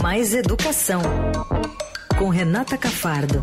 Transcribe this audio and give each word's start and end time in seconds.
Mais 0.00 0.32
Educação, 0.34 1.02
com 2.18 2.28
Renata 2.28 2.78
Cafardo. 2.78 3.42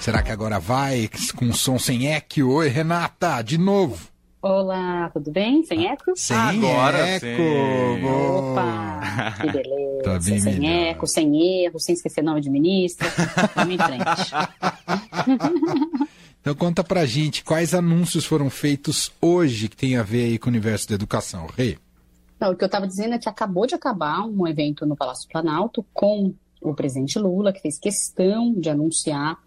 Será 0.00 0.22
que 0.22 0.30
agora 0.30 0.58
vai 0.60 1.08
com 1.36 1.52
som 1.52 1.78
sem 1.78 2.12
eco? 2.12 2.42
Oi, 2.42 2.68
Renata, 2.68 3.40
de 3.42 3.56
novo. 3.56 4.08
Olá, 4.42 5.08
tudo 5.12 5.30
bem? 5.32 5.64
Sem 5.64 5.86
eco? 5.88 6.12
Sem 6.14 6.36
Agora 6.36 6.98
eco. 6.98 7.26
sim. 7.26 8.04
Opa, 8.04 9.00
que 9.40 9.50
beleza. 9.52 10.02
Tá 10.04 10.18
bem 10.18 10.40
sem 10.40 10.58
melhor. 10.60 10.88
eco, 10.90 11.06
sem 11.06 11.64
erro, 11.64 11.80
sem 11.80 11.94
esquecer 11.94 12.22
nome 12.22 12.40
de 12.40 12.50
ministra. 12.50 13.08
Vamos 13.54 13.74
em 13.74 13.78
frente. 13.78 14.06
Então 16.46 16.54
conta 16.54 16.84
pra 16.84 17.04
gente 17.04 17.42
quais 17.42 17.74
anúncios 17.74 18.24
foram 18.24 18.48
feitos 18.48 19.10
hoje 19.20 19.68
que 19.68 19.76
tem 19.76 19.96
a 19.96 20.04
ver 20.04 20.26
aí 20.26 20.38
com 20.38 20.46
o 20.48 20.52
universo 20.52 20.88
da 20.88 20.94
educação, 20.94 21.48
Rei. 21.56 21.76
Não, 22.38 22.52
o 22.52 22.56
que 22.56 22.62
eu 22.62 22.66
estava 22.66 22.86
dizendo 22.86 23.14
é 23.14 23.18
que 23.18 23.28
acabou 23.28 23.66
de 23.66 23.74
acabar 23.74 24.26
um 24.26 24.46
evento 24.46 24.84
no 24.84 24.96
Palácio 24.96 25.28
Planalto 25.28 25.84
com 25.92 26.34
o 26.60 26.74
presidente 26.74 27.18
Lula, 27.18 27.52
que 27.52 27.60
fez 27.60 27.78
questão 27.78 28.52
de 28.52 28.68
anunciar 28.68 29.38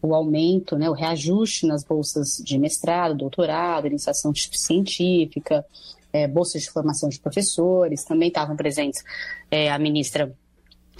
o 0.00 0.14
aumento, 0.14 0.76
né, 0.76 0.88
o 0.88 0.92
reajuste 0.92 1.66
nas 1.66 1.82
bolsas 1.82 2.40
de 2.44 2.56
mestrado, 2.56 3.16
doutorado, 3.16 3.86
iniciação 3.86 4.32
científica, 4.34 5.64
eh, 6.12 6.28
bolsas 6.28 6.62
de 6.62 6.70
formação 6.70 7.08
de 7.08 7.18
professores. 7.18 8.04
Também 8.04 8.28
estavam 8.28 8.56
presentes 8.56 9.02
eh, 9.50 9.70
a 9.70 9.78
ministra 9.78 10.32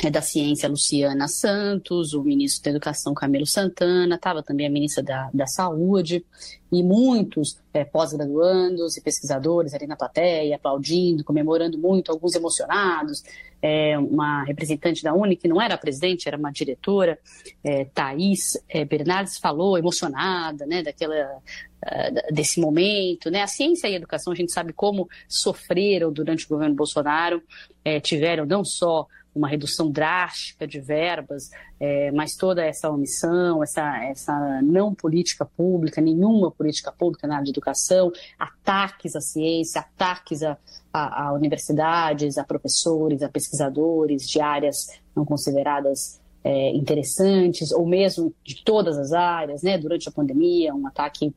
eh, 0.03 0.11
da 0.11 0.21
Ciência, 0.23 0.69
Luciana 0.69 1.29
Santos, 1.29 2.15
o 2.15 2.23
ministro 2.23 2.65
da 2.65 2.71
Educação, 2.71 3.15
Camilo 3.15 3.47
Santana, 3.47 4.15
estava 4.15 4.43
também 4.43 4.67
a 4.67 4.71
ministra 4.71 5.03
da, 5.03 5.31
da 5.33 5.47
Saúde, 5.47 6.25
e 6.71 6.83
muitos 6.83 7.59
eh, 7.73 7.85
pós-graduandos 7.85 8.97
e 8.97 9.01
pesquisadores 9.01 9.75
ali 9.75 9.87
na 9.87 9.97
plateia, 9.97 10.57
aplaudindo, 10.57 11.25
comemorando 11.25 11.79
muito, 11.79 12.13
alguns 12.13 12.35
emocionados. 12.35 13.23
Eh, 13.61 13.99
uma 13.99 14.45
representante 14.45 15.03
da 15.03 15.15
Uni, 15.15 15.35
que 15.35 15.49
não 15.49 15.61
era 15.61 15.77
presidente, 15.77 16.29
era 16.29 16.37
uma 16.37 16.53
diretora, 16.53 17.19
eh, 17.65 17.87
Thaís 17.87 18.57
eh, 18.69 18.85
Bernardes, 18.85 19.39
falou 19.39 19.77
emocionada 19.77 20.65
né, 20.67 20.83
daquela, 20.83 21.41
ah, 21.83 22.11
desse 22.31 22.61
momento. 22.61 23.31
Né? 23.31 23.43
A 23.43 23.47
ciência 23.47 23.89
e 23.89 23.95
a 23.95 23.97
educação, 23.97 24.33
a 24.33 24.37
gente 24.37 24.53
sabe 24.53 24.73
como 24.73 25.09
sofreram 25.27 26.13
durante 26.13 26.45
o 26.45 26.49
governo 26.49 26.75
Bolsonaro, 26.75 27.43
eh, 27.85 27.99
tiveram 27.99 28.45
não 28.45 28.65
só 28.65 29.07
uma 29.39 29.49
redução 29.49 29.91
drástica 29.91 30.67
de 30.67 30.81
verbas, 30.81 31.51
é, 31.79 32.11
mas 32.11 32.35
toda 32.35 32.65
essa 32.65 32.91
omissão, 32.91 33.63
essa, 33.63 34.05
essa 34.05 34.61
não 34.63 34.95
política 34.95 35.45
pública, 35.45 36.01
nenhuma 36.01 36.51
política 36.51 36.93
pública 36.93 37.27
na 37.27 37.35
área 37.37 37.45
de 37.45 37.51
educação, 37.51 38.11
ataques 38.39 39.15
à 39.15 39.21
ciência, 39.21 39.81
ataques 39.81 40.43
a, 40.43 40.59
a, 40.93 41.29
a 41.29 41.33
universidades, 41.33 42.37
a 42.37 42.45
professores, 42.45 43.23
a 43.23 43.29
pesquisadores 43.29 44.29
de 44.29 44.41
áreas 44.41 44.89
não 45.15 45.25
consideradas 45.25 46.21
é, 46.43 46.71
interessantes, 46.75 47.73
ou 47.73 47.87
mesmo 47.87 48.35
de 48.45 48.63
todas 48.65 48.99
as 48.99 49.13
áreas, 49.13 49.63
né, 49.63 49.79
durante 49.79 50.09
a 50.09 50.13
pandemia, 50.13 50.75
um 50.75 50.87
ataque 50.87 51.35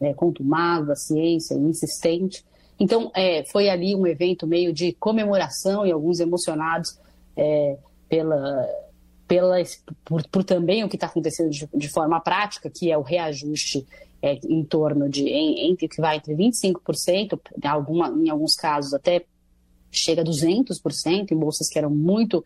é, 0.00 0.14
contumado 0.14 0.90
à 0.90 0.96
ciência, 0.96 1.54
insistente. 1.54 2.44
Então, 2.78 3.10
é, 3.14 3.44
foi 3.44 3.68
ali 3.68 3.94
um 3.94 4.06
evento 4.06 4.46
meio 4.46 4.72
de 4.72 4.92
comemoração 4.94 5.86
e 5.86 5.92
alguns 5.92 6.18
emocionados 6.20 6.98
é, 7.36 7.76
pela, 8.08 8.68
pela, 9.26 9.56
por, 10.04 10.26
por, 10.28 10.44
também 10.44 10.84
o 10.84 10.88
que 10.88 10.96
está 10.96 11.06
acontecendo 11.06 11.50
de, 11.50 11.68
de, 11.74 11.88
forma 11.88 12.20
prática, 12.20 12.70
que 12.70 12.90
é 12.90 12.98
o 12.98 13.02
reajuste 13.02 13.86
é, 14.20 14.38
em 14.44 14.64
torno 14.64 15.08
de, 15.08 15.28
em, 15.28 15.70
entre, 15.70 15.88
que 15.88 16.00
vai 16.00 16.16
entre 16.16 16.34
25%, 16.34 17.40
em, 17.62 17.66
alguma, 17.66 18.08
em 18.08 18.28
alguns 18.28 18.54
casos 18.54 18.94
até 18.94 19.24
chega 19.90 20.22
a 20.22 20.24
200%, 20.24 21.30
em 21.30 21.36
bolsas 21.36 21.68
que 21.68 21.78
eram 21.78 21.90
muito, 21.90 22.44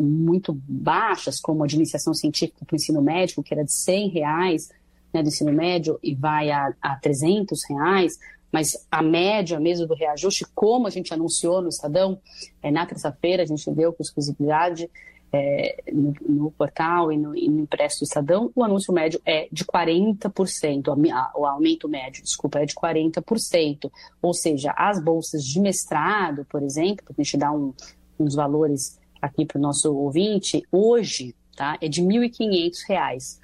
muito 0.00 0.52
baixas, 0.68 1.40
como 1.40 1.62
a 1.62 1.66
de 1.66 1.76
iniciação 1.76 2.12
científica 2.12 2.64
para 2.64 2.74
o 2.74 2.76
ensino 2.76 3.00
médico, 3.00 3.42
que 3.42 3.54
era 3.54 3.64
de 3.64 3.72
100 3.72 4.08
reais 4.08 4.70
né, 5.12 5.22
do 5.22 5.28
ensino 5.28 5.52
médio 5.52 5.98
e 6.02 6.14
vai 6.14 6.50
a, 6.50 6.72
a 6.80 6.96
300 6.96 7.60
reais, 7.68 8.18
mas 8.52 8.86
a 8.90 9.02
média 9.02 9.58
mesmo 9.60 9.86
do 9.86 9.94
reajuste, 9.94 10.44
como 10.54 10.86
a 10.86 10.90
gente 10.90 11.12
anunciou 11.14 11.62
no 11.62 11.68
Estadão, 11.68 12.20
é, 12.62 12.70
na 12.70 12.86
terça-feira 12.86 13.42
a 13.42 13.46
gente 13.46 13.70
deu 13.70 13.92
com 13.92 14.02
exclusividade 14.02 14.90
é, 15.32 15.76
no, 15.92 16.14
no, 16.28 16.50
portal 16.50 17.12
e 17.12 17.16
no, 17.16 17.36
e 17.36 17.48
no 17.48 17.60
impresso 17.60 18.00
do 18.00 18.04
Estadão, 18.04 18.50
o 18.54 18.64
anúncio 18.64 18.92
médio 18.92 19.20
é 19.24 19.48
de 19.50 19.64
40%, 19.64 21.32
o 21.36 21.46
aumento 21.46 21.88
médio, 21.88 22.22
desculpa, 22.22 22.58
é 22.58 22.66
de 22.66 22.74
40%. 22.74 23.90
Ou 24.20 24.34
seja, 24.34 24.74
as 24.76 25.02
bolsas 25.02 25.44
de 25.44 25.60
mestrado, 25.60 26.44
por 26.46 26.62
exemplo, 26.62 27.04
para 27.04 27.14
a 27.16 27.22
gente 27.22 27.36
dar 27.36 27.52
um, 27.52 27.72
uns 28.18 28.34
valores 28.34 28.98
aqui 29.22 29.44
para 29.44 29.58
o 29.58 29.62
nosso 29.62 29.94
ouvinte, 29.94 30.62
hoje 30.72 31.34
tá, 31.56 31.78
é 31.80 31.88
de 31.88 32.02
R$ 32.02 32.28
1.500. 32.28 33.38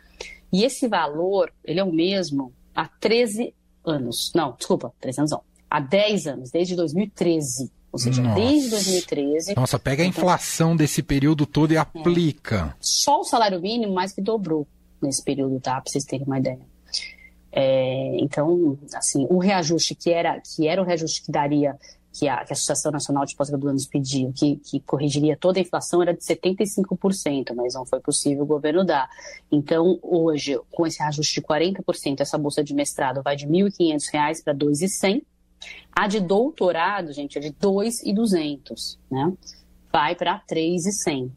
E 0.52 0.64
esse 0.64 0.88
valor, 0.88 1.52
ele 1.64 1.80
é 1.80 1.84
o 1.84 1.92
mesmo 1.92 2.52
há 2.74 2.88
13 2.88 3.54
anos. 3.86 4.32
Não, 4.34 4.54
desculpa, 4.56 4.92
13 5.00 5.20
anos 5.20 5.30
não. 5.30 5.42
Há 5.70 5.80
10 5.80 6.26
anos, 6.26 6.50
desde 6.50 6.76
2013. 6.76 7.70
Ou 7.92 7.98
seja, 7.98 8.22
Nossa. 8.22 8.40
desde 8.40 8.70
2013. 8.70 9.54
Nossa, 9.56 9.78
pega 9.78 10.02
a 10.02 10.06
inflação 10.06 10.68
então, 10.68 10.76
desse 10.76 11.02
período 11.02 11.46
todo 11.46 11.72
e 11.72 11.78
aplica. 11.78 12.74
É, 12.74 12.76
só 12.78 13.20
o 13.20 13.24
salário 13.24 13.60
mínimo 13.60 13.94
mais 13.94 14.12
que 14.12 14.20
dobrou 14.20 14.66
nesse 15.00 15.22
período, 15.22 15.58
tá? 15.60 15.80
Para 15.80 15.90
vocês 15.90 16.04
terem 16.04 16.26
uma 16.26 16.38
ideia. 16.38 16.60
É, 17.50 18.18
então, 18.18 18.78
assim, 18.94 19.26
o 19.30 19.38
reajuste 19.38 19.94
que 19.94 20.10
era, 20.10 20.38
que 20.40 20.68
era 20.68 20.82
o 20.82 20.84
reajuste 20.84 21.22
que 21.22 21.32
daria 21.32 21.74
que 22.18 22.28
a, 22.28 22.44
que 22.44 22.52
a 22.52 22.54
Associação 22.54 22.90
Nacional 22.90 23.26
de 23.26 23.36
Pós-Graduandos 23.36 23.86
pediu, 23.86 24.32
que, 24.34 24.56
que 24.56 24.80
corrigiria 24.80 25.36
toda 25.36 25.58
a 25.58 25.62
inflação, 25.62 26.00
era 26.00 26.14
de 26.14 26.20
75%, 26.20 27.54
mas 27.54 27.74
não 27.74 27.84
foi 27.84 28.00
possível 28.00 28.44
o 28.44 28.46
governo 28.46 28.84
dar. 28.84 29.08
Então, 29.52 29.98
hoje, 30.02 30.58
com 30.70 30.86
esse 30.86 30.98
reajuste 30.98 31.40
de 31.40 31.46
40%, 31.46 32.20
essa 32.20 32.38
bolsa 32.38 32.64
de 32.64 32.74
mestrado 32.74 33.22
vai 33.22 33.36
de 33.36 33.44
R$ 33.44 33.52
1.500 33.52 34.42
para 34.42 34.52
R$ 34.54 34.58
2.100. 34.58 35.22
A 35.92 36.06
de 36.06 36.20
doutorado, 36.20 37.12
gente, 37.12 37.36
é 37.36 37.40
de 37.40 37.48
R$ 37.48 37.54
2.200, 37.60 38.98
né? 39.10 39.32
Vai 39.92 40.14
para 40.14 40.34
R$ 40.34 40.42
3.100. 40.48 41.30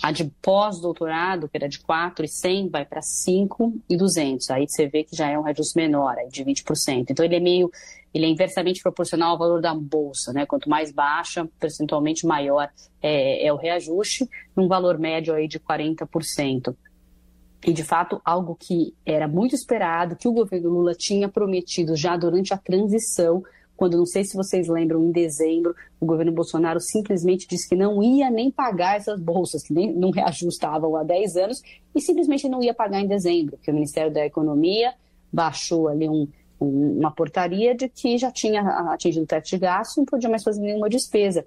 A 0.00 0.10
de 0.10 0.24
pós-doutorado, 0.40 1.48
que 1.48 1.56
era 1.56 1.68
de 1.68 1.78
4,100, 1.80 2.68
vai 2.68 2.84
para 2.84 3.02
5,200. 3.02 4.50
Aí 4.50 4.66
você 4.68 4.86
vê 4.86 5.04
que 5.04 5.14
já 5.14 5.28
é 5.28 5.38
um 5.38 5.42
reajuste 5.42 5.76
menor, 5.76 6.16
aí 6.18 6.28
de 6.28 6.44
20%. 6.44 7.06
Então 7.10 7.24
ele 7.24 7.36
é 7.36 7.40
meio, 7.40 7.70
ele 8.12 8.26
é 8.26 8.28
inversamente 8.28 8.82
proporcional 8.82 9.30
ao 9.30 9.38
valor 9.38 9.60
da 9.60 9.74
bolsa, 9.74 10.32
né? 10.32 10.46
Quanto 10.46 10.68
mais 10.68 10.92
baixa, 10.92 11.48
percentualmente 11.58 12.26
maior 12.26 12.70
é, 13.00 13.46
é 13.46 13.52
o 13.52 13.56
reajuste, 13.56 14.28
num 14.56 14.68
valor 14.68 14.98
médio 14.98 15.34
aí 15.34 15.46
de 15.46 15.60
40%. 15.60 16.74
E, 17.64 17.72
de 17.72 17.84
fato, 17.84 18.20
algo 18.24 18.56
que 18.58 18.92
era 19.06 19.28
muito 19.28 19.54
esperado, 19.54 20.16
que 20.16 20.26
o 20.26 20.32
governo 20.32 20.68
Lula 20.68 20.94
tinha 20.94 21.28
prometido 21.28 21.94
já 21.94 22.16
durante 22.16 22.52
a 22.52 22.58
transição, 22.58 23.42
quando, 23.76 23.96
não 23.96 24.06
sei 24.06 24.24
se 24.24 24.36
vocês 24.36 24.68
lembram, 24.68 25.02
em 25.02 25.10
dezembro, 25.10 25.74
o 26.00 26.06
governo 26.06 26.32
Bolsonaro 26.32 26.80
simplesmente 26.80 27.46
disse 27.48 27.68
que 27.68 27.74
não 27.74 28.02
ia 28.02 28.30
nem 28.30 28.50
pagar 28.50 28.96
essas 28.96 29.20
bolsas, 29.20 29.62
que 29.62 29.72
nem, 29.72 29.92
não 29.92 30.10
reajustavam 30.10 30.96
há 30.96 31.02
10 31.02 31.36
anos, 31.36 31.62
e 31.94 32.00
simplesmente 32.00 32.48
não 32.48 32.62
ia 32.62 32.74
pagar 32.74 33.00
em 33.00 33.06
dezembro, 33.06 33.56
porque 33.56 33.70
o 33.70 33.74
Ministério 33.74 34.12
da 34.12 34.24
Economia 34.24 34.94
baixou 35.32 35.88
ali 35.88 36.08
um, 36.08 36.28
um, 36.60 36.98
uma 36.98 37.10
portaria 37.10 37.74
de 37.74 37.88
que 37.88 38.18
já 38.18 38.30
tinha 38.30 38.62
atingido 38.92 39.24
o 39.24 39.26
teto 39.26 39.48
de 39.48 39.58
gasto 39.58 39.98
não 39.98 40.04
podia 40.04 40.28
mais 40.28 40.42
fazer 40.42 40.60
nenhuma 40.60 40.88
despesa. 40.88 41.44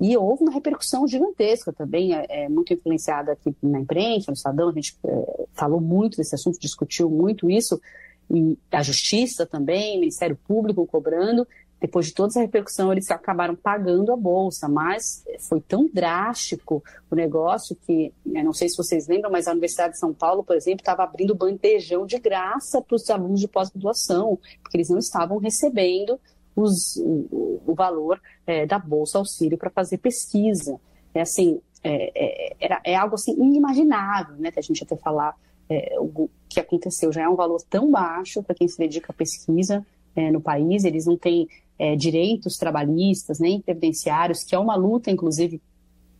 E 0.00 0.16
houve 0.16 0.42
uma 0.42 0.52
repercussão 0.52 1.06
gigantesca 1.06 1.72
também, 1.72 2.14
é, 2.14 2.26
é, 2.28 2.48
muito 2.48 2.74
influenciada 2.74 3.32
aqui 3.32 3.54
na 3.62 3.80
imprensa, 3.80 4.30
no 4.30 4.34
Estadão, 4.34 4.68
a 4.68 4.72
gente 4.72 4.96
é, 5.04 5.44
falou 5.52 5.80
muito 5.80 6.16
desse 6.16 6.34
assunto, 6.34 6.58
discutiu 6.58 7.08
muito 7.08 7.48
isso, 7.48 7.80
e 8.30 8.58
a 8.70 8.82
Justiça 8.82 9.46
também, 9.46 9.96
o 9.96 10.00
Ministério 10.00 10.38
Público 10.46 10.86
cobrando. 10.86 11.46
Depois 11.80 12.06
de 12.06 12.14
toda 12.14 12.28
essa 12.28 12.40
repercussão, 12.40 12.90
eles 12.90 13.10
acabaram 13.10 13.54
pagando 13.54 14.10
a 14.10 14.16
bolsa, 14.16 14.66
mas 14.68 15.22
foi 15.48 15.60
tão 15.60 15.86
drástico 15.92 16.82
o 17.10 17.14
negócio 17.14 17.76
que, 17.76 18.10
não 18.24 18.54
sei 18.54 18.70
se 18.70 18.76
vocês 18.76 19.06
lembram, 19.06 19.30
mas 19.30 19.46
a 19.46 19.52
Universidade 19.52 19.92
de 19.92 19.98
São 19.98 20.14
Paulo, 20.14 20.42
por 20.42 20.56
exemplo, 20.56 20.80
estava 20.80 21.02
abrindo 21.02 21.34
bandejão 21.34 22.06
de 22.06 22.18
graça 22.18 22.80
para 22.80 22.94
os 22.94 23.10
alunos 23.10 23.38
de 23.38 23.48
pós-graduação, 23.48 24.38
porque 24.62 24.78
eles 24.78 24.88
não 24.88 24.98
estavam 24.98 25.36
recebendo 25.36 26.18
os, 26.56 26.96
o, 26.96 27.60
o, 27.66 27.74
valor 27.74 28.18
é, 28.46 28.64
da 28.64 28.78
bolsa 28.78 29.18
auxílio 29.18 29.58
para 29.58 29.68
fazer 29.68 29.98
pesquisa. 29.98 30.80
É 31.12 31.20
assim, 31.20 31.60
é, 31.82 32.54
é, 32.64 32.92
é, 32.92 32.96
algo 32.96 33.16
assim 33.16 33.32
inimaginável, 33.32 34.36
né, 34.36 34.50
que 34.50 34.58
a 34.58 34.62
gente 34.62 34.82
até 34.82 34.96
falar 34.96 35.36
é, 35.68 35.96
o 35.98 36.28
que 36.48 36.60
aconteceu. 36.60 37.12
Já 37.12 37.22
é 37.22 37.28
um 37.28 37.36
valor 37.36 37.62
tão 37.68 37.90
baixo 37.90 38.42
para 38.42 38.54
quem 38.54 38.68
se 38.68 38.78
dedica 38.78 39.12
à 39.12 39.14
pesquisa 39.14 39.84
é, 40.14 40.30
no 40.30 40.40
país, 40.40 40.84
eles 40.84 41.06
não 41.06 41.16
têm 41.16 41.48
é, 41.78 41.96
direitos 41.96 42.56
trabalhistas 42.56 43.38
nem 43.38 43.60
previdenciários, 43.60 44.44
que 44.44 44.54
é 44.54 44.58
uma 44.58 44.76
luta, 44.76 45.10
inclusive, 45.10 45.60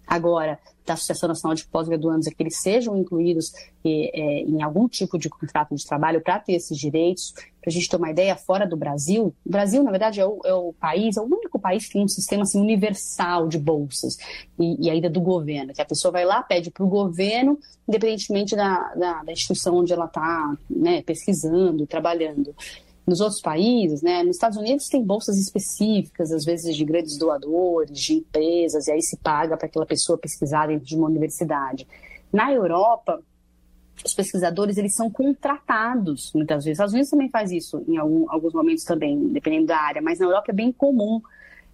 agora 0.07 0.59
da 0.87 0.95
Associação 0.95 1.29
Nacional 1.29 1.55
de 1.55 1.67
Pós-Graduandos 1.67 2.27
é 2.27 2.31
que 2.31 2.43
eles 2.43 2.61
sejam 2.61 2.97
incluídos 2.97 3.53
é, 3.85 4.41
em 4.41 4.63
algum 4.63 4.87
tipo 4.87 5.19
de 5.19 5.31
contrato 5.31 5.75
de 5.75 5.87
trabalho 5.87 6.21
para 6.21 6.39
ter 6.39 6.53
esses 6.53 6.77
direitos. 6.77 7.33
Para 7.33 7.71
a 7.71 7.71
gente 7.71 7.89
ter 7.89 7.97
uma 7.97 8.11
ideia, 8.11 8.37
fora 8.37 8.67
do 8.67 8.77
Brasil, 8.77 9.35
o 9.45 9.51
Brasil, 9.51 9.83
na 9.83 9.91
verdade, 9.91 10.21
é 10.21 10.27
o, 10.27 10.41
é 10.45 10.53
o, 10.53 10.75
país, 10.75 11.17
é 11.17 11.21
o 11.21 11.25
único 11.25 11.59
país 11.59 11.87
que 11.87 11.95
tem 11.95 12.05
um 12.05 12.09
sistema 12.09 12.43
assim, 12.43 12.61
universal 12.61 13.49
de 13.49 13.59
bolsas 13.59 14.19
e, 14.59 14.87
e 14.87 14.91
ainda 14.91 15.09
do 15.09 15.23
governo, 15.23 15.73
que 15.73 15.81
a 15.81 15.87
pessoa 15.87 16.13
vai 16.13 16.27
lá, 16.27 16.43
pede 16.43 16.71
para 16.71 16.85
o 16.85 16.89
governo, 16.89 17.59
independentemente 17.89 18.55
da, 18.55 18.93
da, 18.95 19.23
da, 19.23 19.33
instituição 19.33 19.77
onde 19.77 19.95
ela 19.95 20.05
está 20.05 20.55
né, 20.69 21.01
pesquisando, 21.03 21.87
trabalhando 21.87 22.55
nos 23.07 23.21
outros 23.21 23.41
países, 23.41 24.03
né? 24.03 24.23
Nos 24.23 24.37
Estados 24.37 24.57
Unidos 24.57 24.89
tem 24.89 25.03
bolsas 25.03 25.39
específicas, 25.39 26.33
às 26.33 26.45
vezes 26.45 26.75
de 26.75 26.85
grandes 26.85 27.19
doadores, 27.19 27.99
de 27.99 28.15
empresas, 28.15 28.87
e 28.87 28.93
aí 28.93 29.03
se 29.03 29.17
paga 29.19 29.57
para 29.57 29.67
aquela 29.67 29.85
pessoa 29.85 30.17
pesquisar 30.17 30.69
dentro 30.69 30.87
de 30.87 30.97
uma 30.97 31.07
universidade. 31.07 31.87
Na 32.33 32.53
Europa, 32.53 33.21
os 34.03 34.15
pesquisadores 34.15 34.77
eles 34.77 34.95
são 34.95 35.11
contratados 35.11 36.33
muitas 36.35 36.65
vezes. 36.65 36.71
Os 36.71 36.73
Estados 36.73 36.93
Unidos 36.95 37.11
também 37.11 37.29
faz 37.29 37.53
isso 37.53 37.85
em 37.87 37.97
algum, 37.97 38.31
alguns 38.31 38.53
momentos 38.53 38.85
também, 38.85 39.29
dependendo 39.29 39.67
da 39.67 39.79
área, 39.79 40.03
mas 40.03 40.19
na 40.19 40.27
Europa 40.27 40.51
é 40.51 40.55
bem 40.55 40.73
comum. 40.73 41.21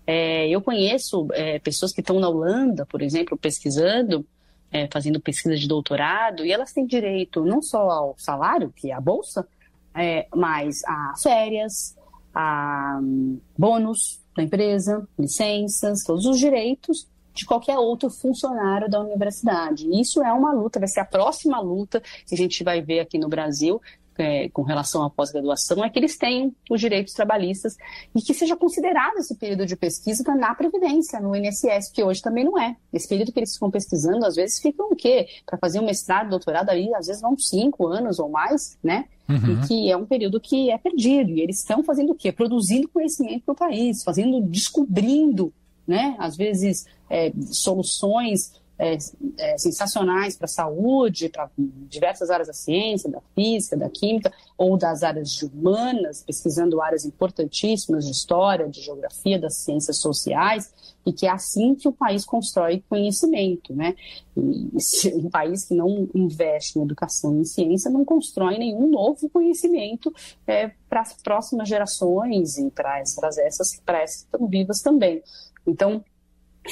É, 0.06 0.48
eu 0.48 0.60
conheço 0.60 1.28
é, 1.32 1.58
pessoas 1.60 1.92
que 1.92 2.00
estão 2.00 2.18
na 2.18 2.28
Holanda, 2.28 2.84
por 2.84 3.00
exemplo, 3.02 3.38
pesquisando, 3.38 4.26
é, 4.72 4.88
fazendo 4.92 5.20
pesquisa 5.20 5.56
de 5.56 5.68
doutorado, 5.68 6.44
e 6.44 6.52
elas 6.52 6.72
têm 6.72 6.86
direito 6.86 7.44
não 7.44 7.62
só 7.62 7.88
ao 7.88 8.14
salário, 8.18 8.72
que 8.74 8.90
é 8.90 8.94
a 8.94 9.00
bolsa, 9.00 9.46
é, 9.94 10.26
mas 10.34 10.82
a 10.86 11.14
férias, 11.22 11.96
a 12.34 12.98
um, 13.02 13.40
bônus 13.56 14.20
da 14.36 14.42
empresa, 14.42 15.06
licenças, 15.18 16.02
todos 16.04 16.26
os 16.26 16.38
direitos 16.38 17.08
de 17.34 17.46
qualquer 17.46 17.78
outro 17.78 18.10
funcionário 18.10 18.88
da 18.88 19.00
universidade. 19.00 19.88
Isso 19.98 20.22
é 20.22 20.32
uma 20.32 20.52
luta, 20.52 20.78
vai 20.78 20.88
ser 20.88 21.00
a 21.00 21.04
próxima 21.04 21.60
luta 21.60 22.02
que 22.26 22.34
a 22.34 22.38
gente 22.38 22.62
vai 22.62 22.82
ver 22.82 23.00
aqui 23.00 23.18
no 23.18 23.28
Brasil, 23.28 23.80
é, 24.18 24.48
com 24.50 24.62
relação 24.62 25.02
à 25.02 25.10
pós-graduação 25.10 25.84
é 25.84 25.88
que 25.88 25.98
eles 25.98 26.16
tenham 26.16 26.54
os 26.70 26.80
direitos 26.80 27.14
trabalhistas 27.14 27.76
e 28.14 28.20
que 28.20 28.34
seja 28.34 28.56
considerado 28.56 29.18
esse 29.18 29.34
período 29.34 29.66
de 29.66 29.76
pesquisa 29.76 30.22
na 30.34 30.54
Previdência, 30.54 31.20
no 31.20 31.34
INSS, 31.34 31.90
que 31.92 32.02
hoje 32.02 32.20
também 32.20 32.44
não 32.44 32.58
é. 32.58 32.76
Esse 32.92 33.08
período 33.08 33.32
que 33.32 33.38
eles 33.38 33.54
ficam 33.54 33.70
pesquisando, 33.70 34.24
às 34.24 34.36
vezes 34.36 34.60
ficam 34.60 34.90
o 34.90 34.96
quê? 34.96 35.26
Para 35.46 35.58
fazer 35.58 35.80
um 35.80 35.86
mestrado, 35.86 36.30
doutorado 36.30 36.70
ali, 36.70 36.94
às 36.94 37.06
vezes 37.06 37.22
vão 37.22 37.36
cinco 37.38 37.86
anos 37.86 38.18
ou 38.18 38.28
mais, 38.28 38.76
né? 38.82 39.06
Uhum. 39.28 39.62
E 39.62 39.66
que 39.66 39.90
é 39.90 39.96
um 39.96 40.04
período 40.04 40.40
que 40.40 40.70
é 40.70 40.76
perdido. 40.76 41.30
E 41.30 41.40
eles 41.40 41.60
estão 41.60 41.82
fazendo 41.82 42.12
o 42.12 42.14
quê? 42.14 42.32
Produzindo 42.32 42.88
conhecimento 42.88 43.44
para 43.44 43.52
o 43.52 43.56
país, 43.56 44.02
fazendo, 44.02 44.40
descobrindo, 44.42 45.52
né? 45.86 46.16
Às 46.18 46.36
vezes, 46.36 46.84
é, 47.08 47.32
soluções 47.50 48.52
é, 48.80 48.96
é, 49.36 49.58
sensacionais 49.58 50.36
para 50.36 50.46
a 50.46 50.48
saúde, 50.48 51.28
para 51.28 51.50
diversas 51.56 52.30
áreas 52.30 52.48
da 52.48 52.54
ciência, 52.54 53.10
da 53.10 53.20
física, 53.34 53.76
da 53.76 53.90
química, 53.90 54.32
ou 54.56 54.78
das 54.78 55.02
áreas 55.02 55.30
de 55.32 55.44
humanas, 55.44 56.22
pesquisando 56.22 56.80
áreas 56.80 57.04
importantíssimas 57.04 58.06
de 58.06 58.12
história, 58.12 58.66
de 58.66 58.80
geografia, 58.80 59.38
das 59.38 59.56
ciências 59.56 59.98
sociais, 59.98 60.72
e 61.04 61.12
que 61.12 61.26
é 61.26 61.30
assim 61.30 61.74
que 61.74 61.88
o 61.88 61.92
país 61.92 62.24
constrói 62.24 62.82
conhecimento, 62.88 63.74
né? 63.74 63.94
E 64.34 64.70
um 65.14 65.28
país 65.28 65.66
que 65.66 65.74
não 65.74 66.08
investe 66.14 66.78
em 66.78 66.82
educação 66.82 67.36
e 67.36 67.40
em 67.40 67.44
ciência 67.44 67.90
não 67.90 68.04
constrói 68.04 68.56
nenhum 68.56 68.88
novo 68.88 69.28
conhecimento 69.28 70.10
é, 70.46 70.70
para 70.88 71.02
as 71.02 71.12
próximas 71.12 71.68
gerações 71.68 72.56
e 72.56 72.70
para 72.70 73.00
essas, 73.00 73.36
essas, 73.38 73.82
essas 73.86 74.22
que 74.22 74.34
estão 74.34 74.46
vivas 74.46 74.80
também. 74.80 75.22
Então, 75.66 76.02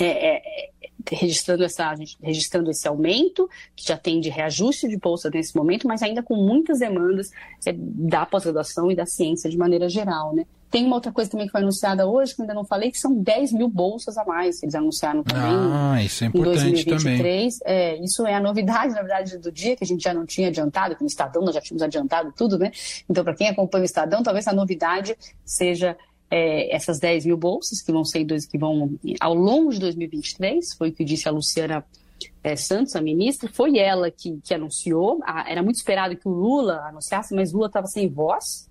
é, 0.04 0.36
é, 0.36 0.70
registrando, 1.10 1.64
essa, 1.64 1.94
registrando 2.20 2.70
esse 2.70 2.86
aumento, 2.86 3.48
que 3.74 3.86
já 3.86 3.96
tem 3.96 4.20
de 4.20 4.28
reajuste 4.28 4.88
de 4.88 4.96
bolsa 4.96 5.30
nesse 5.30 5.56
momento, 5.56 5.86
mas 5.86 6.02
ainda 6.02 6.22
com 6.22 6.36
muitas 6.36 6.80
demandas 6.80 7.30
é, 7.66 7.72
da 7.72 8.26
pós-graduação 8.26 8.90
e 8.90 8.96
da 8.96 9.06
ciência 9.06 9.48
de 9.48 9.56
maneira 9.56 9.88
geral, 9.88 10.34
né? 10.34 10.44
Tem 10.70 10.84
uma 10.84 10.96
outra 10.96 11.10
coisa 11.10 11.30
também 11.30 11.46
que 11.46 11.52
foi 11.52 11.62
anunciada 11.62 12.06
hoje, 12.06 12.34
que 12.34 12.42
ainda 12.42 12.52
não 12.52 12.64
falei, 12.64 12.90
que 12.90 12.98
são 12.98 13.14
10 13.14 13.52
mil 13.52 13.68
bolsas 13.68 14.18
a 14.18 14.24
mais 14.24 14.60
que 14.60 14.66
eles 14.66 14.74
anunciaram 14.74 15.22
também. 15.22 15.50
Ah, 15.50 16.02
isso 16.02 16.24
é 16.24 16.26
importante 16.26 16.82
em 16.82 16.84
2023. 16.84 17.58
também. 17.58 17.74
É, 17.74 18.04
isso 18.04 18.26
é 18.26 18.34
a 18.34 18.40
novidade, 18.40 18.92
na 18.92 19.00
verdade, 19.00 19.38
do 19.38 19.50
dia, 19.50 19.74
que 19.76 19.84
a 19.84 19.86
gente 19.86 20.02
já 20.02 20.12
não 20.12 20.26
tinha 20.26 20.48
adiantado, 20.48 20.94
que 20.94 21.00
no 21.00 21.06
Estadão 21.06 21.42
nós 21.42 21.54
já 21.54 21.60
tínhamos 21.62 21.82
adiantado 21.82 22.34
tudo, 22.36 22.58
né? 22.58 22.70
Então, 23.08 23.24
para 23.24 23.34
quem 23.34 23.48
acompanha 23.48 23.82
o 23.82 23.84
Estadão, 23.86 24.22
talvez 24.22 24.46
a 24.46 24.52
novidade 24.52 25.16
seja 25.42 25.96
é, 26.30 26.74
essas 26.74 26.98
10 26.98 27.26
mil 27.26 27.36
bolsas 27.36 27.80
que 27.80 27.90
vão 27.90 28.04
ser 28.04 28.24
dois, 28.24 28.46
que 28.46 28.58
vão 28.58 28.98
ao 29.20 29.34
longo 29.34 29.72
de 29.72 29.78
2023, 29.80 30.74
foi 30.74 30.90
o 30.90 30.92
que 30.92 31.04
disse 31.04 31.28
a 31.28 31.32
Luciana 31.32 31.84
é, 32.42 32.56
Santos, 32.56 32.96
a 32.96 33.00
ministra, 33.00 33.48
foi 33.52 33.78
ela 33.78 34.10
que, 34.10 34.40
que 34.44 34.52
anunciou. 34.52 35.20
A, 35.24 35.50
era 35.50 35.62
muito 35.62 35.76
esperado 35.76 36.16
que 36.16 36.28
o 36.28 36.32
Lula 36.32 36.84
anunciasse, 36.88 37.34
mas 37.34 37.52
Lula 37.52 37.66
estava 37.66 37.86
sem 37.86 38.08
voz. 38.08 38.68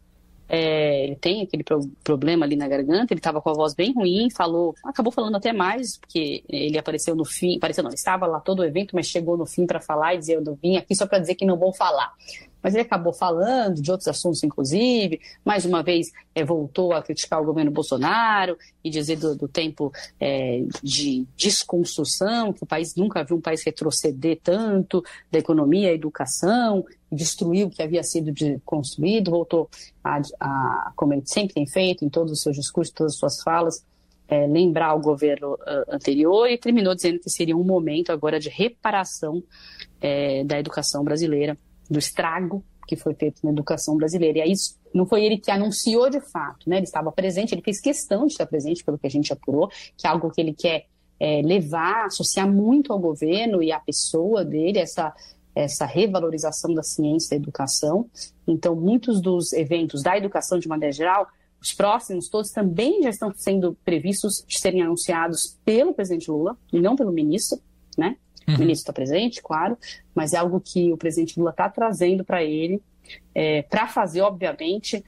É, 0.49 1.03
ele 1.03 1.15
tem 1.15 1.41
aquele 1.41 1.61
pro, 1.61 1.85
problema 2.03 2.45
ali 2.45 2.55
na 2.55 2.69
garganta, 2.69 3.13
ele 3.13 3.19
estava 3.19 3.41
com 3.41 3.49
a 3.49 3.53
voz 3.53 3.73
bem 3.73 3.93
ruim, 3.93 4.29
falou, 4.29 4.73
acabou 4.81 5.11
falando 5.11 5.35
até 5.35 5.51
mais, 5.51 5.97
porque 5.97 6.41
ele 6.47 6.77
apareceu 6.77 7.15
no 7.17 7.25
fim, 7.25 7.57
apareceu 7.57 7.83
não, 7.83 7.91
estava 7.91 8.25
lá 8.25 8.39
todo 8.39 8.59
o 8.59 8.63
evento, 8.63 8.95
mas 8.95 9.07
chegou 9.07 9.35
no 9.35 9.45
fim 9.45 9.65
para 9.65 9.81
falar 9.81 10.15
e 10.15 10.19
dizer, 10.19 10.35
eu 10.35 10.57
vim 10.61 10.77
aqui 10.77 10.95
só 10.95 11.05
para 11.05 11.19
dizer 11.19 11.35
que 11.35 11.45
não 11.45 11.57
vou 11.57 11.73
falar 11.73 12.13
mas 12.61 12.73
ele 12.73 12.83
acabou 12.83 13.13
falando 13.13 13.81
de 13.81 13.91
outros 13.91 14.07
assuntos, 14.07 14.43
inclusive, 14.43 15.19
mais 15.43 15.65
uma 15.65 15.83
vez 15.83 16.11
é, 16.33 16.43
voltou 16.43 16.93
a 16.93 17.01
criticar 17.01 17.41
o 17.41 17.45
governo 17.45 17.71
Bolsonaro 17.71 18.57
e 18.83 18.89
dizer 18.89 19.17
do, 19.17 19.35
do 19.35 19.47
tempo 19.47 19.91
é, 20.19 20.63
de 20.83 21.25
desconstrução, 21.35 22.53
que 22.53 22.63
o 22.63 22.67
país 22.67 22.95
nunca 22.95 23.23
viu 23.23 23.37
um 23.37 23.41
país 23.41 23.63
retroceder 23.63 24.39
tanto 24.43 25.03
da 25.31 25.39
economia, 25.39 25.93
educação, 25.93 26.85
destruiu 27.11 27.67
o 27.67 27.69
que 27.69 27.81
havia 27.81 28.03
sido 28.03 28.33
construído, 28.65 29.31
voltou 29.31 29.69
a, 30.03 30.21
a, 30.39 30.91
como 30.95 31.13
ele 31.13 31.23
sempre 31.25 31.53
tem 31.53 31.67
feito 31.67 32.03
em 32.03 32.09
todos 32.09 32.31
os 32.31 32.41
seus 32.41 32.55
discursos, 32.55 32.93
todas 32.93 33.13
as 33.13 33.19
suas 33.19 33.41
falas, 33.41 33.85
é, 34.27 34.45
lembrar 34.45 34.93
o 34.93 34.99
governo 34.99 35.53
uh, 35.53 35.85
anterior 35.89 36.47
e 36.47 36.57
terminou 36.57 36.93
dizendo 36.93 37.19
que 37.19 37.29
seria 37.29 37.55
um 37.55 37.63
momento 37.63 38.11
agora 38.11 38.39
de 38.39 38.49
reparação 38.49 39.41
é, 40.01 40.43
da 40.43 40.59
educação 40.59 41.03
brasileira 41.03 41.57
do 41.89 41.99
estrago 41.99 42.63
que 42.87 42.95
foi 42.95 43.13
feito 43.13 43.41
na 43.43 43.51
educação 43.51 43.97
brasileira. 43.97 44.39
E 44.39 44.41
aí 44.41 44.53
não 44.93 45.05
foi 45.05 45.25
ele 45.25 45.37
que 45.37 45.51
anunciou 45.51 46.09
de 46.09 46.21
fato, 46.21 46.69
né? 46.69 46.77
Ele 46.77 46.85
estava 46.85 47.11
presente, 47.11 47.53
ele 47.53 47.61
fez 47.61 47.81
questão 47.81 48.25
de 48.25 48.31
estar 48.31 48.45
presente, 48.45 48.83
pelo 48.83 48.97
que 48.97 49.05
a 49.05 49.09
gente 49.09 49.31
apurou, 49.33 49.67
que 49.97 50.07
é 50.07 50.09
algo 50.09 50.31
que 50.31 50.39
ele 50.39 50.53
quer 50.53 50.85
é, 51.19 51.41
levar, 51.41 52.05
associar 52.05 52.49
muito 52.49 52.93
ao 52.93 52.99
governo 52.99 53.61
e 53.61 53.71
à 53.71 53.79
pessoa 53.79 54.45
dele, 54.45 54.79
essa, 54.79 55.13
essa 55.53 55.85
revalorização 55.85 56.73
da 56.73 56.81
ciência 56.81 57.35
e 57.35 57.37
da 57.37 57.43
educação. 57.43 58.09
Então, 58.47 58.75
muitos 58.75 59.21
dos 59.21 59.51
eventos 59.51 60.01
da 60.01 60.17
educação 60.17 60.57
de 60.57 60.67
maneira 60.67 60.93
geral, 60.93 61.27
os 61.61 61.73
próximos 61.73 62.29
todos 62.29 62.51
também 62.51 63.01
já 63.03 63.09
estão 63.09 63.33
sendo 63.35 63.75
previstos 63.83 64.45
de 64.47 64.59
serem 64.59 64.81
anunciados 64.81 65.59
pelo 65.65 65.93
presidente 65.93 66.31
Lula 66.31 66.57
e 66.71 66.79
não 66.79 66.95
pelo 66.95 67.11
ministro, 67.11 67.59
né? 67.97 68.15
Uhum. 68.47 68.55
O 68.55 68.59
ministro 68.59 68.83
está 68.83 68.93
presente, 68.93 69.41
claro, 69.41 69.77
mas 70.15 70.33
é 70.33 70.37
algo 70.37 70.61
que 70.61 70.91
o 70.91 70.97
presidente 70.97 71.37
Lula 71.37 71.51
está 71.51 71.69
trazendo 71.69 72.23
para 72.23 72.43
ele, 72.43 72.81
é, 73.35 73.61
para 73.63 73.87
fazer, 73.87 74.21
obviamente, 74.21 75.03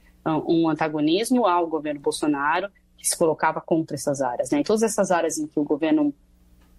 um 0.46 0.68
antagonismo 0.68 1.46
ao 1.46 1.66
governo 1.66 2.00
Bolsonaro, 2.00 2.68
que 2.96 3.08
se 3.08 3.16
colocava 3.16 3.60
contra 3.60 3.96
essas 3.96 4.20
áreas. 4.20 4.50
Né? 4.50 4.60
Em 4.60 4.62
todas 4.62 4.82
essas 4.82 5.10
áreas 5.10 5.38
em 5.38 5.46
que 5.46 5.58
o 5.58 5.64
governo 5.64 6.12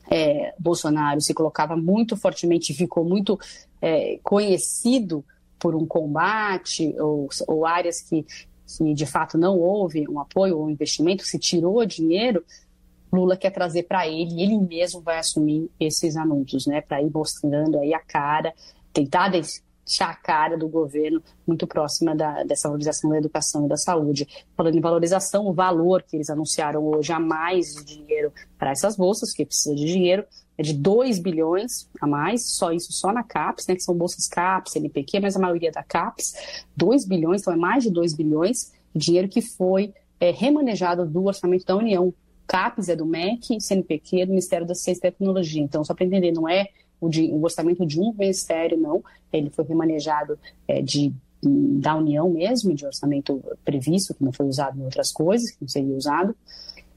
é, 0.10 0.53
Bolsonaro 0.60 1.20
se 1.20 1.34
colocava 1.34 1.75
muito 1.75 2.15
fortemente, 2.15 2.74
ficou 2.74 3.03
muito 3.03 3.39
é, 3.82 4.20
conhecido 4.22 5.25
por 5.58 5.75
um 5.75 5.86
combate, 5.86 6.96
ou, 7.00 7.27
ou 7.48 7.65
áreas 7.65 8.01
que, 8.01 8.24
que 8.77 8.94
de 8.94 9.06
fato 9.06 9.38
não 9.38 9.58
houve 9.58 10.08
um 10.08 10.20
apoio 10.20 10.58
ou 10.58 10.65
um 10.65 10.70
investimento, 10.70 11.25
se 11.25 11.39
tirou 11.39 11.86
dinheiro, 11.86 12.44
Lula 13.12 13.36
quer 13.36 13.51
trazer 13.51 13.84
para 13.84 14.08
ele, 14.08 14.41
ele 14.41 14.58
mesmo 14.58 15.01
vai 15.01 15.20
assumir 15.20 15.70
esses 15.80 16.15
anúncios, 16.15 16.65
né, 16.65 16.82
para 16.82 17.01
ir 17.01 17.12
mostrando 17.12 17.80
aí 17.80 17.94
a 17.94 18.00
cara, 18.00 18.53
tentar 18.94 19.30
deixar 19.30 20.10
a 20.10 20.15
cara 20.15 20.58
do 20.58 20.68
governo 20.68 21.22
muito 21.46 21.68
próxima 21.68 22.15
da, 22.15 22.44
dessa 22.44 22.68
valorização 22.68 23.10
da 23.10 23.18
educação 23.18 23.65
e 23.65 23.70
da 23.70 23.77
saúde. 23.77 24.27
Falando 24.56 24.77
em 24.77 24.82
valorização, 24.82 25.48
o 25.48 25.53
valor 25.53 26.03
que 26.03 26.15
eles 26.15 26.30
anunciaram 26.30 26.84
hoje 26.86 27.12
a 27.12 27.20
mais 27.20 27.75
de 27.75 27.98
dinheiro 27.98 28.32
para 28.58 28.72
essas 28.72 28.96
bolsas, 28.96 29.34
que 29.34 29.46
precisa 29.46 29.75
de 29.75 29.86
dinheiro, 29.86 30.24
é 30.58 30.63
de 30.63 30.74
2 30.74 31.20
bilhões 31.20 31.89
a 32.00 32.08
mais, 32.08 32.51
só 32.51 32.72
isso 32.72 32.94
só 32.94 33.12
na 33.12 33.24
CAPES, 33.24 33.68
né, 33.68 33.75
que 33.75 33.84
são 33.84 33.96
bolsas 33.96 34.27
CAPES, 34.27 34.75
NPq, 34.75 35.20
mas 35.20 35.36
a 35.36 35.39
maioria 35.39 35.72
da 35.72 35.84
CAPES, 35.84 36.65
2 36.77 37.06
bilhões, 37.06 37.41
então 37.41 37.53
é 37.53 37.58
mais 37.58 37.84
de 37.84 37.89
2 37.89 38.13
bilhões 38.13 38.72
dinheiro 38.96 39.27
que 39.27 39.41
foi 39.41 39.94
é, 40.20 40.32
remanejado 40.32 41.06
do 41.06 41.25
orçamento 41.25 41.65
da 41.65 41.75
União 41.75 42.13
CAPES 42.51 42.89
é 42.89 42.96
do 42.98 43.05
MEC, 43.05 43.62
CNPq 43.62 44.22
é 44.24 44.25
do 44.25 44.31
Ministério 44.31 44.67
da 44.67 44.75
Ciência 44.75 45.00
e 45.00 45.12
Tecnologia. 45.12 45.62
Então, 45.62 45.86
só 45.86 45.93
para 45.93 46.05
entender, 46.05 46.34
não 46.34 46.50
é 46.50 46.67
o, 47.00 47.08
de, 47.08 47.31
o, 47.31 47.41
orçamento 47.41 47.86
de 47.86 47.98
um 47.98 48.13
ministério, 48.13 48.77
não. 48.77 49.01
Ele 49.31 49.50
foi 49.50 49.63
remanejado 49.63 50.38
é, 50.67 50.81
de, 50.81 51.13
da 51.41 51.96
União 51.96 52.29
mesmo, 52.29 52.74
de 52.74 52.86
orçamento 52.86 53.41
previsto, 53.63 54.13
que 54.13 54.22
não 54.22 54.34
foi 54.34 54.48
usado 54.48 54.77
em 54.77 54.84
outras 54.84 55.13
coisas, 55.13 55.50
que 55.50 55.62
não 55.62 55.70
seria 55.70 55.96
usado. 55.96 56.36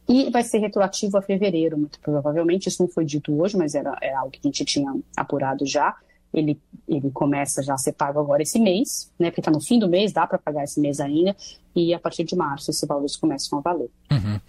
e 0.09 0.29
vai 0.29 0.43
ser 0.43 0.59
retroativo 0.59 1.17
a 1.17 1.23
fevereiro, 1.23 1.79
muito 1.79 2.01
provavelmente. 2.01 2.69
Isso 2.69 2.83
não 2.83 2.89
foi 2.89 3.05
dito 3.05 3.33
hoje, 3.41 3.57
mas 3.57 3.77
era, 3.77 3.97
era 4.03 4.19
algo 4.19 4.33
que 4.33 4.41
a 4.43 4.49
gente 4.49 4.65
tinha 4.65 4.93
apurado 5.17 5.65
já. 5.65 5.97
Ele, 6.33 6.61
ele 6.89 7.13
começa 7.13 7.63
já 7.63 7.75
a 7.75 7.79
ser 7.79 7.93
pago 7.93 8.19
agora 8.19 8.43
esse 8.43 8.59
mês, 8.59 9.09
né? 9.17 9.31
Porque 9.31 9.41
está 9.41 9.53
no 9.53 9.61
fim 9.61 9.79
do 9.79 9.89
mês, 9.89 10.13
dá 10.13 10.27
para 10.27 10.37
pagar 10.37 10.65
esse 10.65 10.81
mês 10.81 10.99
ainda, 10.99 11.37
e 11.77 11.95
a 11.95 11.99
partir 12.01 12.25
de 12.25 12.35
março 12.35 12.73
esses 12.73 12.85
valores 12.89 13.17
começam 13.17 13.61
a 13.61 13.63
valer. 13.63 13.89
Uhum. 14.11 14.41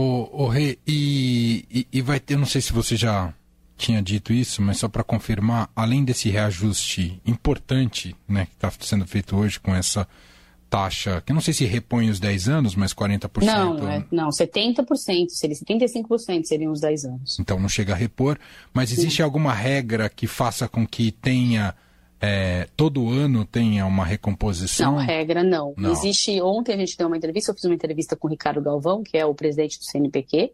O, 0.00 0.44
o 0.44 0.46
Rê, 0.46 0.78
e, 0.86 1.64
e, 1.68 1.86
e 1.92 2.00
vai 2.00 2.20
ter, 2.20 2.34
eu 2.34 2.38
não 2.38 2.46
sei 2.46 2.60
se 2.60 2.72
você 2.72 2.94
já 2.94 3.34
tinha 3.76 4.00
dito 4.00 4.32
isso, 4.32 4.62
mas 4.62 4.78
só 4.78 4.88
para 4.88 5.02
confirmar, 5.02 5.68
além 5.74 6.04
desse 6.04 6.28
reajuste 6.28 7.20
importante 7.26 8.14
né, 8.28 8.46
que 8.46 8.52
está 8.52 8.70
sendo 8.78 9.04
feito 9.08 9.36
hoje 9.36 9.58
com 9.58 9.74
essa 9.74 10.06
taxa, 10.70 11.20
que 11.26 11.32
eu 11.32 11.34
não 11.34 11.40
sei 11.40 11.52
se 11.52 11.64
repõe 11.64 12.10
os 12.10 12.20
10 12.20 12.48
anos, 12.48 12.76
mas 12.76 12.94
40%. 12.94 13.42
Não, 13.44 13.88
é, 13.88 14.04
não 14.08 14.28
70%, 14.28 15.30
seria 15.30 15.56
75% 15.56 16.44
seriam 16.44 16.70
os 16.70 16.80
10 16.80 17.04
anos. 17.04 17.38
Então 17.40 17.58
não 17.58 17.68
chega 17.68 17.92
a 17.92 17.96
repor, 17.96 18.38
mas 18.72 18.92
existe 18.92 19.16
Sim. 19.16 19.22
alguma 19.24 19.52
regra 19.52 20.08
que 20.08 20.28
faça 20.28 20.68
com 20.68 20.86
que 20.86 21.10
tenha 21.10 21.74
é, 22.20 22.68
todo 22.76 23.10
ano 23.10 23.44
tenha 23.44 23.86
uma 23.86 24.04
recomposição? 24.04 24.92
Não, 24.92 24.98
regra 24.98 25.42
não. 25.42 25.74
não. 25.76 25.92
Existe. 25.92 26.40
Ontem 26.40 26.74
a 26.74 26.76
gente 26.76 26.96
deu 26.96 27.06
uma 27.06 27.16
entrevista, 27.16 27.50
eu 27.50 27.54
fiz 27.54 27.64
uma 27.64 27.74
entrevista 27.74 28.16
com 28.16 28.26
o 28.26 28.30
Ricardo 28.30 28.60
Galvão, 28.60 29.02
que 29.02 29.16
é 29.16 29.24
o 29.24 29.34
presidente 29.34 29.78
do 29.78 29.84
CNPq, 29.84 30.52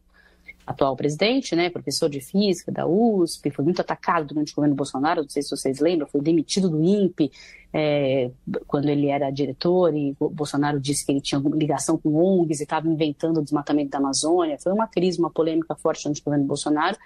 atual 0.66 0.96
presidente, 0.96 1.54
né, 1.54 1.68
professor 1.68 2.08
de 2.08 2.20
física 2.20 2.72
da 2.72 2.86
USP, 2.86 3.50
foi 3.50 3.64
muito 3.64 3.80
atacado 3.80 4.28
durante 4.28 4.52
o 4.52 4.56
governo 4.56 4.74
Bolsonaro, 4.74 5.22
não 5.22 5.28
sei 5.28 5.42
se 5.42 5.50
vocês 5.50 5.78
lembram, 5.78 6.06
foi 6.06 6.22
demitido 6.22 6.70
do 6.70 6.82
INPE 6.82 7.30
é, 7.72 8.30
quando 8.66 8.88
ele 8.88 9.08
era 9.08 9.30
diretor 9.30 9.94
e 9.94 10.16
Bolsonaro 10.18 10.80
disse 10.80 11.04
que 11.04 11.12
ele 11.12 11.20
tinha 11.20 11.40
ligação 11.40 11.98
com 11.98 12.14
ONGs 12.14 12.60
e 12.60 12.62
estava 12.62 12.88
inventando 12.88 13.38
o 13.38 13.42
desmatamento 13.42 13.90
da 13.90 13.98
Amazônia. 13.98 14.56
Foi 14.58 14.72
uma 14.72 14.86
crise, 14.86 15.18
uma 15.18 15.30
polêmica 15.30 15.74
forte 15.74 16.04
durante 16.04 16.20
o 16.20 16.24
governo 16.24 16.46
Bolsonaro. 16.46 16.96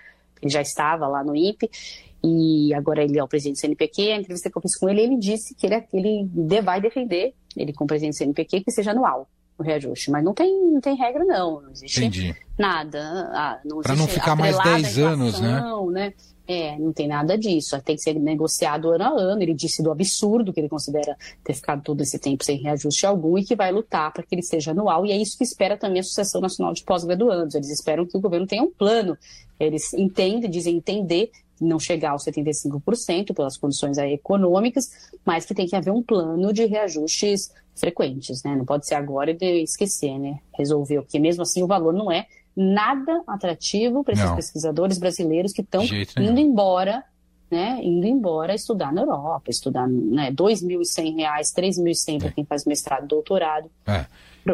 Ele 0.42 0.50
já 0.50 0.61
estava 0.61 1.07
lá 1.07 1.23
no 1.25 1.35
INPE 1.35 1.71
e 2.23 2.75
agora 2.75 3.02
ele 3.02 3.18
é 3.18 3.23
o 3.23 3.28
presidente 3.28 3.57
do 3.57 3.61
CNPq. 3.61 4.12
A 4.12 4.16
entrevista 4.16 4.50
que 4.50 4.57
eu 4.59 4.62
fiz 4.62 4.76
com 4.76 4.88
ele, 4.88 5.00
ele 5.02 5.16
disse 5.16 5.54
que 5.54 5.66
ele, 5.66 5.85
ele 5.92 6.61
vai 6.62 6.80
defender, 6.80 7.35
ele 7.57 7.73
como 7.73 7.88
presidente 7.88 8.14
do 8.14 8.18
CNPq, 8.18 8.61
que 8.61 8.71
seja 8.71 8.90
anual 8.90 9.28
o 9.59 9.62
reajuste. 9.62 10.11
Mas 10.11 10.25
não 10.25 10.33
tem, 10.33 10.73
não 10.73 10.80
tem 10.80 10.97
regra, 10.97 11.25
não. 11.25 11.61
Não 11.61 11.71
existe 11.71 11.99
Entendi. 11.99 12.37
nada. 12.59 13.30
Ah, 13.33 13.61
Para 13.83 13.97
não 13.97 14.07
ficar 14.07 14.37
mais 14.37 14.57
10 14.59 14.99
anos, 14.99 15.40
né? 15.40 15.61
né? 15.90 16.12
É, 16.50 16.78
não 16.78 16.95
tem 16.95 17.07
nada 17.07 17.37
disso. 17.37 17.78
Tem 17.83 17.95
que 17.95 18.00
ser 18.00 18.14
negociado 18.14 18.88
ano 18.88 19.05
a 19.05 19.09
ano. 19.09 19.43
Ele 19.43 19.52
disse 19.52 19.83
do 19.83 19.90
absurdo 19.90 20.50
que 20.50 20.59
ele 20.59 20.69
considera 20.69 21.14
ter 21.45 21.52
ficado 21.52 21.83
todo 21.83 22.00
esse 22.00 22.19
tempo 22.19 22.43
sem 22.43 22.57
reajuste 22.57 23.05
algum 23.05 23.37
e 23.37 23.45
que 23.45 23.55
vai 23.55 23.71
lutar 23.71 24.11
para 24.14 24.23
que 24.23 24.35
ele 24.35 24.43
seja 24.43 24.71
anual. 24.71 25.05
E 25.05 25.12
é 25.12 25.17
isso 25.19 25.37
que 25.37 25.45
espera 25.45 25.76
também 25.76 25.99
a 25.99 26.00
Associação 26.00 26.40
Nacional 26.40 26.73
de 26.73 26.83
Pós-Graduandos. 26.85 27.55
Eles 27.55 27.69
esperam 27.69 28.07
que 28.07 28.17
o 28.17 28.21
governo 28.21 28.47
tenha 28.47 28.62
um 28.62 28.71
plano. 28.71 29.14
Eles 29.61 29.93
entendem, 29.93 30.49
dizem 30.49 30.76
entender 30.76 31.31
não 31.61 31.78
chegar 31.78 32.12
aos 32.12 32.25
75% 32.25 33.35
pelas 33.35 33.57
condições 33.57 33.99
econômicas, 33.99 35.11
mas 35.25 35.45
que 35.45 35.52
tem 35.52 35.67
que 35.67 35.76
haver 35.76 35.90
um 35.90 36.02
plano 36.02 36.52
de 36.52 36.64
reajustes 36.64 37.52
frequentes, 37.75 38.43
né? 38.43 38.57
Não 38.57 38.64
pode 38.64 38.87
ser 38.87 38.95
agora 38.95 39.37
e 39.38 39.62
esquecer, 39.64 40.19
né? 40.19 40.38
Resolveu, 40.57 41.02
porque 41.02 41.19
mesmo 41.19 41.43
assim 41.43 41.62
o 41.62 41.67
valor 41.67 41.93
não 41.93 42.11
é 42.11 42.26
nada 42.59 43.23
atrativo 43.25 44.03
para 44.03 44.15
esses 44.15 44.27
não. 44.27 44.35
pesquisadores 44.35 44.99
brasileiros 44.99 45.53
que 45.53 45.61
estão 45.61 45.85
indo 45.85 46.41
embora, 46.41 47.05
né? 47.49 47.79
Indo 47.81 48.05
embora 48.05 48.53
estudar 48.53 48.93
na 48.93 49.03
Europa, 49.03 49.49
estudar, 49.49 49.87
né? 49.87 50.31
R$ 50.31 50.35
2.100, 50.35 51.21
R$ 51.21 51.41
3.100 51.41 52.19
para 52.19 52.33
quem 52.33 52.45
faz 52.45 52.65
mestrado 52.65 53.05
e 53.05 53.07
doutorado. 53.09 53.71
É. 53.87 54.05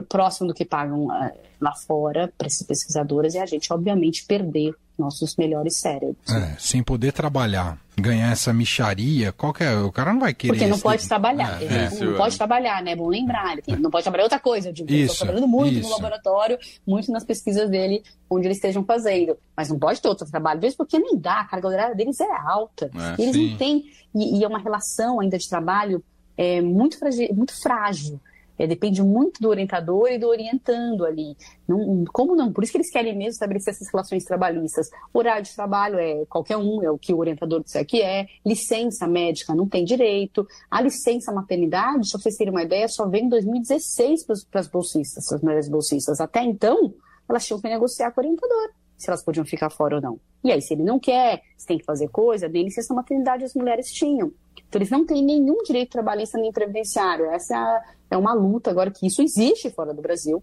Próximo 0.08 0.48
do 0.48 0.54
que 0.54 0.64
pagam 0.64 1.06
uh, 1.06 1.30
lá 1.58 1.72
fora 1.74 2.30
para 2.36 2.46
esses 2.46 2.66
pesquisadores 2.66 3.34
e 3.34 3.38
a 3.38 3.46
gente, 3.46 3.72
obviamente, 3.72 4.26
perder 4.26 4.74
nossos 4.98 5.36
melhores 5.36 5.76
cérebros. 5.76 6.28
É, 6.28 6.56
sem 6.58 6.82
poder 6.82 7.12
trabalhar, 7.12 7.78
ganhar 7.96 8.30
essa 8.30 8.52
micharia, 8.52 9.32
qualquer, 9.32 9.76
o 9.78 9.90
cara 9.90 10.12
não 10.12 10.20
vai 10.20 10.32
querer. 10.32 10.52
Porque 10.52 10.66
não 10.66 10.78
pode 10.78 10.98
tipo... 10.98 11.08
trabalhar, 11.08 11.62
é, 11.62 11.90
não, 11.90 12.10
não 12.10 12.16
pode 12.16 12.36
trabalhar, 12.36 12.82
né? 12.82 12.92
É 12.92 12.96
bom 12.96 13.08
lembrar, 13.08 13.56
ele 13.66 13.80
não 13.80 13.90
pode 13.90 14.04
trabalhar 14.04 14.24
outra 14.24 14.38
coisa, 14.38 14.68
eu 14.68 14.72
digo, 14.72 14.90
isso, 14.90 15.12
estou 15.12 15.26
trabalhando 15.26 15.48
muito 15.48 15.78
isso. 15.78 15.88
no 15.88 15.94
laboratório, 15.94 16.58
muito 16.86 17.10
nas 17.10 17.24
pesquisas 17.24 17.68
dele, 17.68 18.02
onde 18.30 18.46
eles 18.46 18.58
estejam 18.58 18.84
fazendo, 18.84 19.36
mas 19.56 19.68
não 19.68 19.78
pode 19.78 20.00
ter 20.00 20.08
outro 20.08 20.30
trabalho, 20.30 20.60
vezes 20.60 20.76
porque 20.76 20.98
nem 20.98 21.18
dá, 21.18 21.40
a 21.40 21.44
carga 21.44 21.68
horária 21.68 21.94
deles 21.94 22.20
é 22.20 22.36
alta, 22.46 22.90
é, 22.94 23.22
eles 23.22 23.34
sim. 23.34 23.50
não 23.50 23.58
têm, 23.58 23.84
e, 24.14 24.38
e, 24.38 24.44
é 24.44 24.48
uma 24.48 24.58
relação 24.58 25.20
ainda 25.20 25.36
de 25.36 25.48
trabalho 25.48 26.02
é, 26.36 26.60
muito, 26.60 26.98
frágil, 26.98 27.34
muito 27.34 27.60
frágil. 27.60 28.20
É, 28.58 28.66
depende 28.66 29.02
muito 29.02 29.40
do 29.40 29.48
orientador 29.48 30.08
e 30.10 30.18
do 30.18 30.28
orientando 30.28 31.04
ali. 31.04 31.36
Não, 31.66 32.04
como 32.12 32.36
não? 32.36 32.52
Por 32.52 32.62
isso 32.62 32.72
que 32.72 32.78
eles 32.78 32.90
querem 32.90 33.16
mesmo 33.16 33.32
estabelecer 33.32 33.74
essas 33.74 33.88
relações 33.90 34.24
trabalhistas. 34.24 34.88
Horário 35.12 35.44
de 35.44 35.54
trabalho 35.54 35.98
é 35.98 36.24
qualquer 36.26 36.56
um, 36.56 36.82
é 36.82 36.90
o 36.90 36.98
que 36.98 37.12
o 37.12 37.18
orientador 37.18 37.62
disser 37.62 37.84
que 37.84 38.00
é. 38.00 38.26
Licença 38.46 39.06
médica 39.06 39.54
não 39.54 39.68
tem 39.68 39.84
direito. 39.84 40.46
A 40.70 40.80
licença 40.80 41.32
maternidade, 41.32 42.08
se 42.08 42.12
vocês 42.12 42.36
terem 42.36 42.52
uma 42.52 42.62
ideia, 42.62 42.86
só 42.88 43.08
vem 43.08 43.24
em 43.24 43.28
2016 43.28 44.24
para 44.50 44.60
as 44.60 44.68
bolsistas, 44.68 45.32
as 45.32 45.42
mulheres 45.42 45.68
bolsistas. 45.68 46.20
Até 46.20 46.42
então, 46.42 46.94
elas 47.28 47.44
tinham 47.44 47.60
que 47.60 47.68
negociar 47.68 48.12
com 48.12 48.20
o 48.20 48.24
orientador 48.24 48.70
se 48.96 49.10
elas 49.10 49.22
podiam 49.22 49.44
ficar 49.44 49.70
fora 49.70 49.96
ou 49.96 50.02
não. 50.02 50.20
E 50.42 50.52
aí, 50.52 50.60
se 50.60 50.74
ele 50.74 50.82
não 50.82 50.98
quer, 50.98 51.42
se 51.56 51.66
tem 51.66 51.78
que 51.78 51.84
fazer 51.84 52.08
coisa, 52.08 52.48
nem 52.48 52.64
licença 52.64 52.94
maternidade 52.94 53.44
as 53.44 53.54
mulheres 53.54 53.90
tinham. 53.92 54.32
Então, 54.68 54.78
eles 54.78 54.90
não 54.90 55.06
têm 55.06 55.22
nenhum 55.22 55.62
direito 55.62 55.90
trabalhista 55.90 56.38
nem 56.38 56.52
previdenciário. 56.52 57.26
Essa 57.26 57.54
é, 57.54 57.56
a, 57.56 57.82
é 58.14 58.18
uma 58.18 58.32
luta 58.32 58.70
agora 58.70 58.90
que 58.90 59.06
isso 59.06 59.22
existe 59.22 59.70
fora 59.70 59.92
do 59.92 60.00
Brasil. 60.02 60.42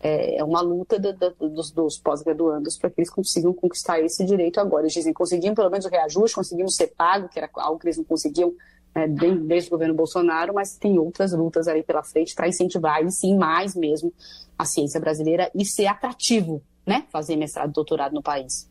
É, 0.00 0.36
é 0.38 0.44
uma 0.44 0.60
luta 0.60 0.98
do, 0.98 1.12
do, 1.12 1.48
dos, 1.48 1.70
dos 1.72 1.98
pós-graduandos 1.98 2.76
para 2.76 2.88
que 2.88 3.00
eles 3.00 3.10
consigam 3.10 3.52
conquistar 3.52 4.00
esse 4.00 4.24
direito 4.24 4.60
agora. 4.60 4.84
Eles 4.84 4.92
dizem 4.92 5.12
conseguimos 5.12 5.56
pelo 5.56 5.70
menos 5.70 5.86
o 5.86 5.88
reajuste, 5.88 6.36
conseguimos 6.36 6.76
ser 6.76 6.88
pago, 6.96 7.28
que 7.28 7.38
era 7.38 7.50
algo 7.54 7.78
que 7.78 7.86
eles 7.86 7.96
não 7.96 8.04
conseguiam 8.04 8.54
é, 8.94 9.06
desde 9.06 9.68
o 9.68 9.70
governo 9.70 9.94
Bolsonaro, 9.94 10.54
mas 10.54 10.76
tem 10.76 10.98
outras 10.98 11.32
lutas 11.32 11.68
aí 11.68 11.82
pela 11.82 12.02
frente 12.02 12.34
para 12.34 12.48
incentivar, 12.48 13.04
e 13.04 13.10
sim, 13.10 13.36
mais 13.36 13.74
mesmo, 13.74 14.12
a 14.56 14.64
ciência 14.64 15.00
brasileira 15.00 15.50
e 15.54 15.64
ser 15.64 15.86
atrativo, 15.86 16.62
né? 16.86 17.04
Fazer 17.10 17.36
mestrado 17.36 17.70
e 17.70 17.74
doutorado 17.74 18.12
no 18.12 18.22
país. 18.22 18.68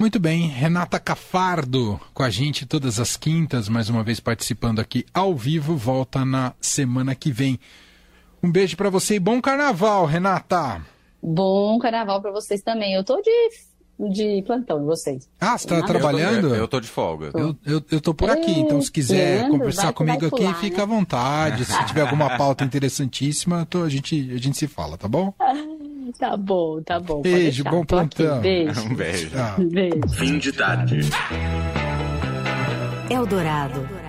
Muito 0.00 0.18
bem, 0.18 0.48
Renata 0.48 0.98
Cafardo 0.98 2.00
com 2.14 2.22
a 2.22 2.30
gente 2.30 2.64
todas 2.64 2.98
as 2.98 3.18
quintas, 3.18 3.68
mais 3.68 3.90
uma 3.90 4.02
vez 4.02 4.18
participando 4.18 4.80
aqui 4.80 5.04
ao 5.12 5.34
vivo, 5.36 5.76
volta 5.76 6.24
na 6.24 6.54
semana 6.58 7.14
que 7.14 7.30
vem. 7.30 7.60
Um 8.42 8.50
beijo 8.50 8.78
para 8.78 8.88
você 8.88 9.16
e 9.16 9.20
bom 9.20 9.42
carnaval, 9.42 10.06
Renata. 10.06 10.80
Bom 11.22 11.78
carnaval 11.78 12.22
para 12.22 12.30
vocês 12.30 12.62
também. 12.62 12.94
Eu 12.94 13.04
tô 13.04 13.20
de 13.20 13.50
de 14.08 14.42
plantão, 14.46 14.86
vocês. 14.86 15.28
Ah, 15.38 15.58
você 15.58 15.68
tá 15.68 15.82
trabalhando? 15.82 16.46
Eu 16.46 16.50
tô, 16.50 16.56
eu 16.56 16.68
tô 16.68 16.80
de 16.80 16.88
folga. 16.88 17.30
Eu, 17.34 17.54
eu, 17.66 17.84
eu 17.90 18.00
tô 18.00 18.14
por 18.14 18.30
aqui, 18.30 18.58
então 18.58 18.80
se 18.80 18.90
quiser 18.90 19.40
Leandro, 19.40 19.58
conversar 19.58 19.92
comigo 19.92 20.30
pular, 20.30 20.52
aqui, 20.52 20.60
fica 20.60 20.78
né? 20.78 20.82
à 20.82 20.86
vontade. 20.86 21.66
Se 21.66 21.84
tiver 21.84 22.00
alguma 22.00 22.38
pauta 22.38 22.64
interessantíssima, 22.64 23.66
tô, 23.68 23.82
a, 23.82 23.88
gente, 23.90 24.30
a 24.32 24.38
gente 24.38 24.56
se 24.56 24.66
fala, 24.66 24.96
tá 24.96 25.06
bom? 25.06 25.34
Tá 26.18 26.36
bom, 26.36 26.82
tá 26.82 26.98
bom. 26.98 27.22
Beijo, 27.22 27.64
bom 27.64 27.84
plantão. 27.84 28.40
Beijo. 28.40 28.80
Um 28.82 28.94
beijo. 28.94 29.30
Beijo. 29.70 30.08
Fim 30.14 30.38
de 30.38 30.52
tarde. 30.52 31.00
Eldorado. 33.10 33.99